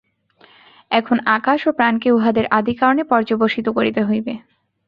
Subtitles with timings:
[0.91, 4.33] এখন আকাশ ও প্রাণকে উহাদের আদিকারণে পর্যবসিত করিতে হইবে।